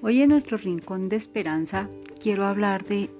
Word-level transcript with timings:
Hoy 0.00 0.22
en 0.22 0.28
nuestro 0.28 0.56
rincón 0.58 1.08
de 1.08 1.16
esperanza 1.16 1.88
quiero 2.22 2.46
hablar 2.46 2.84
de 2.84 3.10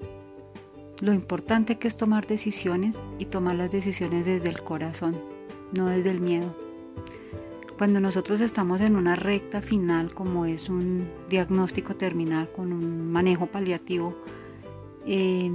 lo 1.01 1.11
importante 1.11 1.77
que 1.77 1.89
es 1.89 1.97
tomar 1.97 2.25
decisiones 2.25 2.97
y 3.17 3.25
tomar 3.25 3.55
las 3.55 3.69
decisiones 3.69 4.25
desde 4.25 4.49
el 4.49 4.61
corazón, 4.63 5.17
no 5.75 5.87
desde 5.87 6.11
el 6.11 6.21
miedo. 6.21 6.55
Cuando 7.77 7.99
nosotros 7.99 8.39
estamos 8.39 8.79
en 8.79 8.95
una 8.95 9.17
recta 9.17 9.61
final, 9.61 10.13
como 10.13 10.45
es 10.45 10.69
un 10.69 11.09
diagnóstico 11.29 11.97
terminal 11.97 12.49
con 12.49 12.71
un 12.71 13.11
manejo 13.11 13.47
paliativo, 13.47 14.15
eh, 15.05 15.51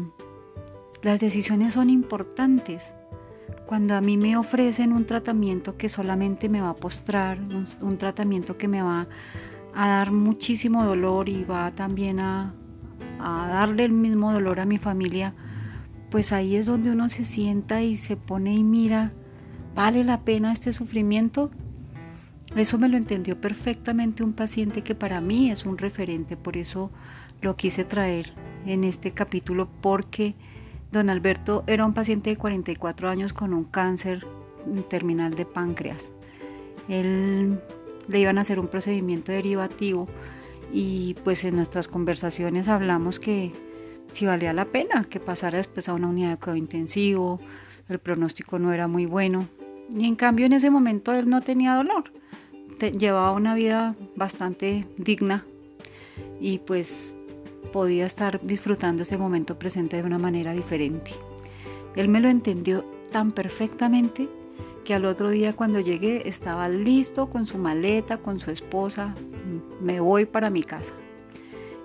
las 1.03 1.21
decisiones 1.21 1.72
son 1.72 1.89
importantes. 1.89 2.93
Cuando 3.64 3.95
a 3.95 4.03
mí 4.03 4.18
me 4.18 4.36
ofrecen 4.36 4.93
un 4.93 5.07
tratamiento 5.07 5.79
que 5.79 5.89
solamente 5.89 6.50
me 6.50 6.61
va 6.61 6.71
a 6.71 6.77
postrar, 6.77 7.39
un 7.81 7.96
tratamiento 7.96 8.59
que 8.59 8.68
me 8.68 8.82
va 8.82 9.03
a 9.03 9.09
a 9.75 9.89
dar 9.89 10.13
muchísimo 10.13 10.85
dolor 10.85 11.29
y 11.29 11.45
va 11.45 11.73
también 11.73 12.21
a, 12.21 12.55
darle 13.19 13.85
el 13.85 13.93
mismo 13.93 14.32
dolor 14.32 14.61
a 14.61 14.67
mi 14.67 14.77
familia, 14.79 15.32
pues 16.11 16.32
ahí 16.32 16.57
es 16.57 16.67
donde 16.67 16.91
uno 16.91 17.09
se 17.09 17.25
sienta 17.25 17.82
y 17.82 17.96
se 17.96 18.17
pone 18.17 18.55
y 18.55 18.63
mira, 18.63 19.13
¿vale 19.75 20.05
la 20.05 20.18
pena 20.18 20.53
este 20.53 20.73
sufrimiento? 20.73 21.51
Eso 22.55 22.79
me 22.79 22.89
lo 22.89 22.99
entendió 22.99 23.41
perfectamente 23.41 24.23
un 24.23 24.35
paciente 24.35 24.82
que 24.82 24.95
para 24.95 25.21
mí 25.21 25.51
es 25.51 25.65
un 25.65 25.79
referente, 25.79 26.37
por 26.37 26.57
eso 26.57 26.91
lo 27.41 27.57
quise 27.57 27.85
traer 27.85 28.32
en 28.67 28.85
este 28.85 29.13
capítulo, 29.13 29.68
porque 29.81 30.35
don 30.93 31.09
Alberto 31.09 31.65
era 31.67 31.87
un 31.87 31.95
paciente 31.95 32.31
de 32.31 32.37
44 32.37 33.09
años 33.09 33.33
con 33.33 33.55
un 33.55 33.65
cáncer 33.65 34.27
terminal 34.89 35.34
de 35.34 35.47
páncreas. 35.47 36.12
Él 36.89 37.59
le 38.08 38.20
iban 38.20 38.39
a 38.39 38.42
hacer 38.42 38.58
un 38.58 38.69
procedimiento 38.69 39.33
derivativo 39.33 40.09
y 40.73 41.15
pues 41.25 41.45
en 41.45 41.56
nuestras 41.56 41.89
conversaciones 41.89 42.69
hablamos 42.69 43.19
que 43.19 43.53
si 44.12 44.27
valía 44.27 44.53
la 44.53 44.67
pena 44.67 45.05
que 45.09 45.20
pasara 45.20 45.59
después 45.59 45.89
a 45.89 45.95
una 45.95 46.09
unidad 46.09 46.31
de 46.31 46.37
cuidado 46.37 46.56
intensivo, 46.56 47.41
el 47.89 47.98
pronóstico 47.98 48.59
no 48.59 48.73
era 48.73 48.89
muy 48.89 49.06
bueno 49.06 49.48
y 49.97 50.06
en 50.06 50.17
cambio 50.17 50.47
en 50.47 50.53
ese 50.53 50.70
momento 50.70 51.12
él 51.12 51.29
no 51.29 51.42
tenía 51.42 51.75
dolor, 51.75 52.05
llevaba 52.98 53.33
una 53.33 53.55
vida 53.55 53.95
bastante 54.17 54.86
digna 54.98 55.45
y 56.41 56.59
pues 56.59 57.17
podía 57.73 58.07
estar 58.07 58.41
disfrutando 58.45 59.03
ese 59.03 59.19
momento 59.19 59.59
presente 59.59 59.97
de 59.97 60.03
una 60.03 60.19
manera 60.19 60.53
diferente. 60.53 61.12
Él 61.97 62.09
me 62.09 62.20
lo 62.20 62.29
entendió 62.29 62.84
tan 63.11 63.31
perfectamente 63.31 64.29
que 64.85 64.95
al 64.95 65.07
otro 65.07 65.31
día 65.31 65.55
cuando 65.55 65.81
llegué 65.81 66.29
estaba 66.29 66.69
listo 66.69 67.29
con 67.29 67.47
su 67.47 67.59
maleta, 67.59 68.19
con 68.19 68.39
su 68.39 68.51
esposa, 68.51 69.15
me 69.81 69.99
voy 69.99 70.27
para 70.27 70.51
mi 70.51 70.63
casa. 70.63 70.93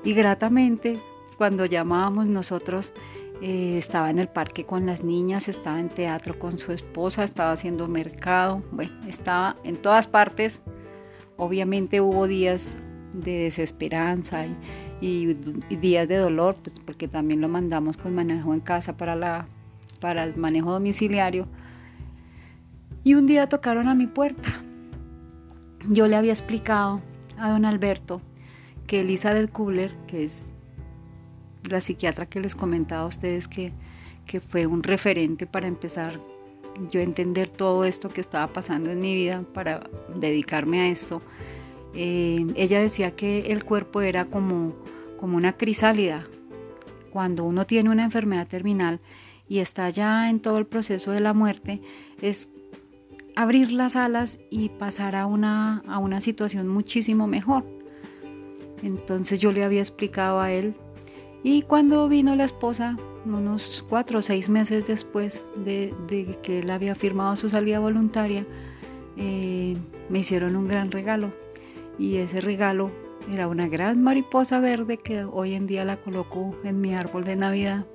Y 0.03 0.13
gratamente, 0.13 0.97
cuando 1.37 1.65
llamábamos 1.65 2.27
nosotros, 2.27 2.93
eh, 3.41 3.77
estaba 3.77 4.09
en 4.09 4.19
el 4.19 4.27
parque 4.27 4.65
con 4.65 4.85
las 4.85 5.03
niñas, 5.03 5.47
estaba 5.47 5.79
en 5.79 5.89
teatro 5.89 6.37
con 6.37 6.59
su 6.59 6.73
esposa, 6.73 7.23
estaba 7.23 7.53
haciendo 7.53 7.87
mercado, 7.87 8.61
bueno, 8.71 8.93
estaba 9.07 9.55
en 9.63 9.77
todas 9.77 10.07
partes. 10.07 10.61
Obviamente 11.37 12.01
hubo 12.01 12.27
días 12.27 12.77
de 13.13 13.43
desesperanza 13.43 14.45
y, 14.99 15.33
días 15.69 16.07
de 16.09 16.17
dolor, 16.17 16.57
pues 16.61 16.75
porque 16.85 17.07
también 17.07 17.39
lo 17.39 17.47
mandamos 17.47 17.95
con 17.95 18.13
manejo 18.13 18.53
en 18.53 18.59
casa 18.59 18.97
para, 18.97 19.15
la, 19.15 19.47
para 20.01 20.25
el 20.25 20.35
manejo 20.35 20.73
domiciliario 20.73 21.47
y 23.03 23.13
un 23.13 23.27
día 23.27 23.49
tocaron 23.49 23.87
a 23.87 23.95
mi 23.95 24.07
puerta. 24.07 24.49
Yo 25.87 26.07
le 26.07 26.15
había 26.15 26.33
explicado 26.33 27.01
a 27.37 27.49
don 27.49 27.65
Alberto 27.65 28.21
que 28.87 29.01
Elizabeth 29.01 29.51
Kubler, 29.51 29.95
que 30.07 30.23
es 30.23 30.51
la 31.63 31.81
psiquiatra 31.81 32.25
que 32.25 32.39
les 32.39 32.55
comentaba 32.55 33.03
a 33.03 33.07
ustedes 33.07 33.47
que, 33.47 33.71
que 34.25 34.41
fue 34.41 34.65
un 34.65 34.83
referente 34.83 35.45
para 35.45 35.67
empezar 35.67 36.19
yo 36.89 36.99
a 36.99 37.03
entender 37.03 37.49
todo 37.49 37.83
esto 37.83 38.09
que 38.09 38.21
estaba 38.21 38.47
pasando 38.47 38.89
en 38.89 38.99
mi 38.99 39.13
vida 39.13 39.43
para 39.53 39.89
dedicarme 40.15 40.81
a 40.81 40.87
esto, 40.89 41.21
eh, 41.93 42.45
ella 42.55 42.79
decía 42.79 43.15
que 43.15 43.51
el 43.51 43.63
cuerpo 43.63 44.01
era 44.01 44.25
como, 44.25 44.75
como 45.17 45.37
una 45.37 45.53
crisálida. 45.53 46.23
Cuando 47.11 47.43
uno 47.43 47.65
tiene 47.65 47.89
una 47.89 48.03
enfermedad 48.03 48.47
terminal 48.47 48.99
y 49.47 49.59
está 49.59 49.89
ya 49.89 50.29
en 50.29 50.39
todo 50.39 50.57
el 50.57 50.67
proceso 50.67 51.11
de 51.11 51.19
la 51.19 51.33
muerte, 51.33 51.81
es 52.21 52.49
abrir 53.39 53.71
las 53.71 53.95
alas 53.95 54.37
y 54.49 54.67
pasar 54.67 55.15
a 55.15 55.25
una, 55.25 55.81
a 55.87 55.97
una 55.97 56.19
situación 56.19 56.67
muchísimo 56.67 57.25
mejor. 57.25 57.63
Entonces 58.83 59.39
yo 59.39 59.53
le 59.53 59.63
había 59.63 59.79
explicado 59.79 60.41
a 60.41 60.51
él 60.51 60.75
y 61.41 61.61
cuando 61.61 62.09
vino 62.09 62.35
la 62.35 62.43
esposa, 62.43 62.97
unos 63.23 63.85
cuatro 63.87 64.19
o 64.19 64.21
seis 64.21 64.49
meses 64.49 64.85
después 64.87 65.45
de, 65.55 65.93
que 66.43 66.59
él 66.59 66.69
había 66.69 66.95
firmado 66.95 67.37
su 67.37 67.47
salida 67.47 67.79
voluntaria, 67.79 68.45
eh, 69.15 69.77
me 70.09 70.19
hicieron 70.19 70.57
un 70.57 70.67
gran 70.67 70.91
regalo 70.91 71.31
y 71.97 72.17
ese 72.17 72.41
regalo 72.41 72.91
era 73.31 73.47
una 73.47 73.69
gran 73.69 74.03
mariposa 74.03 74.59
verde 74.59 74.97
que 74.97 75.23
hoy 75.23 75.53
en 75.53 75.65
día 75.65 75.85
la 75.85 75.95
coloco 75.95 76.57
en 76.65 76.81
mi 76.81 76.93
árbol 76.93 77.23
de 77.23 77.37
Navidad. 77.37 77.85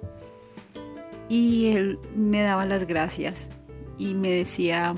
Y 1.28 1.66
él 1.66 1.98
me 2.16 2.40
daba 2.40 2.64
las 2.64 2.86
gracias 2.86 3.50
y 3.98 4.14
me 4.14 4.30
decía, 4.30 4.94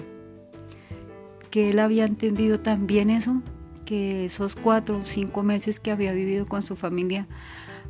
que 1.56 1.70
él 1.70 1.78
había 1.78 2.04
entendido 2.04 2.60
también 2.60 3.08
eso, 3.08 3.40
que 3.86 4.26
esos 4.26 4.54
cuatro 4.54 4.98
o 4.98 5.06
cinco 5.06 5.42
meses 5.42 5.80
que 5.80 5.90
había 5.90 6.12
vivido 6.12 6.44
con 6.44 6.62
su 6.62 6.76
familia 6.76 7.26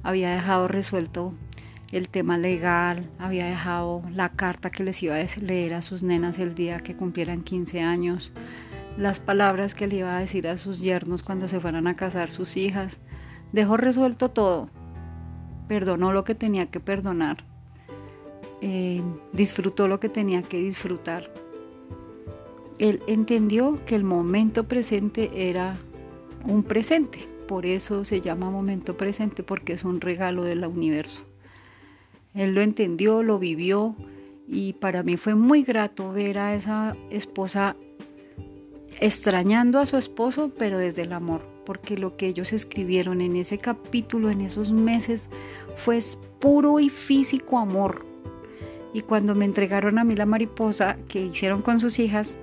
había 0.05 0.31
dejado 0.31 0.69
resuelto 0.69 1.35
el 1.91 2.09
tema 2.09 2.39
legal, 2.39 3.11
había 3.19 3.47
dejado 3.47 4.05
la 4.13 4.29
carta 4.29 4.71
que 4.71 4.85
les 4.85 5.03
iba 5.03 5.17
a 5.17 5.27
leer 5.43 5.75
a 5.75 5.83
sus 5.83 6.05
nenas 6.05 6.39
el 6.39 6.55
día 6.55 6.79
que 6.79 6.95
cumplieran 6.95 7.43
15 7.43 7.81
años, 7.81 8.33
las 8.97 9.19
palabras 9.19 9.75
que 9.75 9.89
le 9.89 9.97
iba 9.97 10.17
a 10.17 10.21
decir 10.21 10.47
a 10.47 10.59
sus 10.59 10.79
yernos 10.79 11.25
cuando 11.25 11.49
se 11.49 11.59
fueran 11.59 11.89
a 11.89 11.97
casar 11.97 12.31
sus 12.31 12.57
hijas. 12.57 13.01
Dejó 13.51 13.77
resuelto 13.77 14.31
todo, 14.31 14.71
perdonó 15.67 16.13
lo 16.13 16.23
que 16.23 16.37
tenía 16.37 16.67
que 16.67 16.79
perdonar, 16.79 17.39
eh, 18.61 19.03
disfrutó 19.33 19.89
lo 19.89 19.99
que 19.99 20.09
tenía 20.09 20.43
que 20.43 20.59
disfrutar 20.59 21.46
él 22.79 23.03
entendió 23.07 23.79
que 23.87 23.95
el 23.95 24.05
momento 24.05 24.65
presente 24.65 25.49
era 25.49 25.77
un 26.45 26.63
presente, 26.63 27.27
por 27.49 27.67
eso 27.67 28.05
se 28.05 28.21
llama 28.21 28.51
momento 28.51 28.97
presente, 28.97 29.43
porque 29.43 29.73
es 29.73 29.85
un 29.85 30.01
regalo 30.01 30.45
del 30.45 30.65
universo. 30.65 31.25
Él 32.35 32.55
lo 32.55 32.61
entendió, 32.61 33.23
lo 33.23 33.39
vivió 33.39 33.97
y 34.47 34.75
para 34.75 35.03
mí 35.03 35.17
fue 35.17 35.35
muy 35.35 35.63
grato 35.63 36.13
ver 36.13 36.39
a 36.39 36.55
esa 36.55 36.97
esposa 37.11 37.77
extrañando 39.01 39.79
a 39.79 39.87
su 39.87 39.97
esposo, 39.97 40.53
pero 40.57 40.79
desde 40.79 41.03
el 41.03 41.13
amor, 41.13 41.43
porque 41.65 41.97
lo 41.97 42.17
que 42.17 42.27
ellos 42.27 42.53
escribieron 42.53 43.21
en 43.21 43.37
ese 43.37 43.59
capítulo, 43.59 44.31
en 44.31 44.41
esos 44.41 44.73
meses, 44.73 45.29
fue 45.77 46.01
puro 46.39 46.79
y 46.79 46.89
físico 46.89 47.59
amor. 47.59 48.05
Y 48.93 49.03
cuando 49.03 49.35
me 49.35 49.45
entregaron 49.45 49.99
a 49.99 50.05
mí 50.05 50.15
la 50.15 50.27
mariposa 50.27 50.97
que 51.09 51.27
hicieron 51.27 51.61
con 51.61 51.81
sus 51.81 51.99
hijas, 51.99 52.39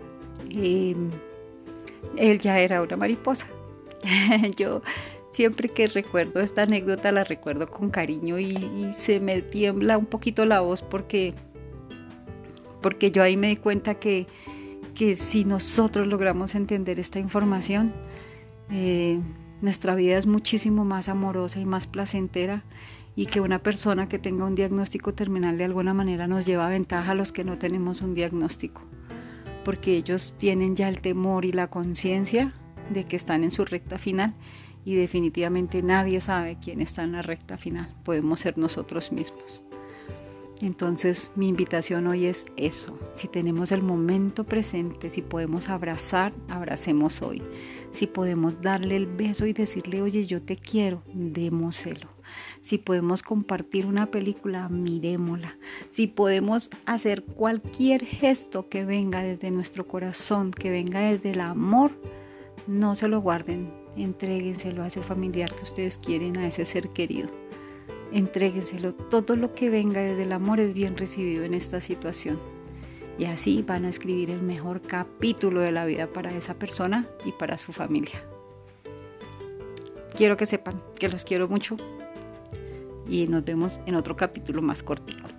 él 0.54 2.40
ya 2.40 2.60
era 2.60 2.82
una 2.82 2.98
mariposa. 2.98 3.48
Yo 4.58 4.82
siempre 5.34 5.70
que 5.70 5.88
recuerdo 5.88 6.40
esta 6.40 6.64
anécdota 6.64 7.12
la 7.12 7.24
recuerdo 7.24 7.70
con 7.70 7.90
cariño 7.90 8.40
y, 8.40 8.54
se 8.92 9.20
me 9.20 9.42
tiembla 9.42 9.98
un 9.98 10.06
poquito 10.06 10.46
la 10.46 10.62
voz 10.62 10.82
porque, 10.82 11.34
porque 12.82 13.12
yo 13.12 13.24
ahí 13.24 13.36
me 13.36 13.48
di 13.48 13.56
cuenta 13.56 13.96
que, 13.96 14.28
que 14.94 15.16
si 15.16 15.46
nosotros 15.46 16.06
logramos 16.06 16.54
entender 16.56 17.00
esta 17.00 17.20
información, 17.20 17.94
eh, 18.72 19.20
nuestra 19.62 19.96
vida 19.96 20.18
es 20.18 20.28
muchísimo 20.28 20.86
más 20.86 21.10
amorosa 21.10 21.60
y 21.60 21.66
más 21.66 21.88
placentera 21.88 22.64
y 23.16 23.26
que 23.28 23.42
una 23.42 23.60
persona 23.60 24.08
que 24.10 24.20
tenga 24.20 24.46
un 24.46 24.56
diagnóstico 24.56 25.14
terminal 25.14 25.58
de 25.58 25.66
alguna 25.66 25.94
manera 25.94 26.28
nos 26.28 26.46
lleva 26.46 26.70
ventaja 26.70 27.12
a 27.12 27.16
los 27.16 27.32
que 27.32 27.44
no 27.44 27.58
tenemos 27.58 28.02
un 28.02 28.14
diagnóstico 28.14 28.82
porque 29.64 29.96
ellos 29.98 30.36
tienen 30.38 30.76
ya 30.76 30.88
el 30.88 31.02
temor 31.02 31.46
y 31.46 31.52
la 31.52 31.70
conciencia 31.70 32.54
de 32.90 33.06
que 33.06 33.16
están 33.16 33.44
en 33.44 33.52
su 33.52 33.66
recta 33.66 33.98
final 33.98 34.36
y 34.86 34.96
definitivamente 34.96 35.82
nadie 35.82 36.20
sabe 36.20 36.58
quién 36.62 36.82
está 36.82 37.04
en 37.04 37.14
la 37.14 37.22
recta 37.22 37.58
final. 37.58 37.96
Podemos 38.04 38.42
ser 38.42 38.58
nosotros 38.58 39.12
mismos. 39.12 39.64
Entonces 40.64 41.32
mi 41.36 41.50
invitación 41.50 42.08
hoy 42.08 42.26
es 42.26 42.46
eso. 42.56 42.98
Si 43.14 43.28
tenemos 43.28 43.74
el 43.74 43.82
momento 43.82 44.46
presente, 44.46 45.10
si 45.10 45.22
podemos 45.22 45.68
abrazar, 45.68 46.32
abracemos 46.48 47.22
hoy. 47.22 47.44
Si 47.92 48.08
podemos 48.08 48.62
darle 48.62 48.96
el 48.96 49.08
beso 49.08 49.46
y 49.46 49.52
decirle, 49.52 50.02
oye, 50.02 50.26
yo 50.26 50.42
te 50.42 50.56
quiero, 50.56 51.04
démoselo. 51.14 52.08
Si 52.62 52.78
podemos 52.78 53.24
compartir 53.24 53.86
una 53.86 54.06
película, 54.06 54.70
miremosla. 54.70 55.58
Si 55.92 56.08
podemos 56.08 56.70
hacer 56.86 57.26
cualquier 57.26 58.06
gesto 58.06 58.70
que 58.70 58.86
venga 58.86 59.22
desde 59.22 59.52
nuestro 59.52 59.86
corazón, 59.86 60.52
que 60.52 60.72
venga 60.72 61.02
desde 61.02 61.32
el 61.32 61.42
amor, 61.42 61.92
no 62.68 62.96
se 62.96 63.10
lo 63.10 63.20
guarden, 63.20 63.70
entréguenselo 63.98 64.82
a 64.82 64.88
ese 64.88 65.02
familiar 65.02 65.54
que 65.54 65.64
ustedes 65.64 65.98
quieren, 65.98 66.38
a 66.38 66.48
ese 66.48 66.64
ser 66.64 66.88
querido. 66.94 67.43
Entréguenselo, 68.14 68.94
todo 68.94 69.36
lo 69.36 69.56
que 69.56 69.72
venga 69.72 70.00
desde 70.00 70.22
el 70.22 70.34
amor 70.34 70.60
es 70.60 70.72
bien 70.76 70.96
recibido 70.96 71.44
en 71.46 71.56
esta 71.56 71.82
situación. 71.82 72.40
Y 73.18 73.26
así 73.26 73.64
van 73.64 73.86
a 73.86 73.90
escribir 73.90 74.30
el 74.30 74.44
mejor 74.44 74.82
capítulo 74.82 75.62
de 75.62 75.72
la 75.72 75.84
vida 75.86 76.06
para 76.06 76.32
esa 76.32 76.54
persona 76.54 77.08
y 77.26 77.32
para 77.32 77.58
su 77.58 77.74
familia. 77.74 78.24
Quiero 80.16 80.38
que 80.38 80.46
sepan 80.46 80.80
que 81.00 81.10
los 81.10 81.24
quiero 81.24 81.48
mucho 81.48 81.76
y 83.10 83.26
nos 83.26 83.44
vemos 83.44 83.80
en 83.88 83.96
otro 83.96 84.16
capítulo 84.16 84.62
más 84.62 84.84
cortito. 84.84 85.33